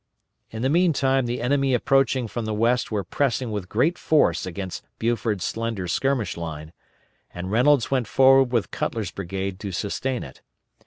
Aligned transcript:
In 0.49 0.63
the 0.63 0.69
meantime 0.69 1.27
the 1.27 1.43
enemy 1.43 1.75
approaching 1.75 2.27
from 2.27 2.45
the 2.45 2.55
west 2.55 2.89
were 2.89 3.03
pressing 3.03 3.51
with 3.51 3.69
great 3.69 3.99
force 3.99 4.47
against 4.47 4.83
Buford's 4.97 5.45
slender 5.45 5.87
skirmish 5.87 6.35
line, 6.35 6.73
and 7.31 7.51
Reynolds 7.51 7.91
went 7.91 8.07
forward 8.07 8.51
with 8.51 8.71
Cutler's 8.71 9.11
brigade 9.11 9.59
to 9.59 9.71
sustain 9.71 10.23
it. 10.23 10.41